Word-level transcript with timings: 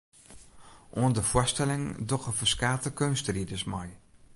Oan 0.97 1.13
de 1.13 1.21
foarstelling 1.23 2.05
dogge 2.07 2.33
ferskate 2.41 2.93
keunstriders 3.01 3.63
mei. 3.73 3.89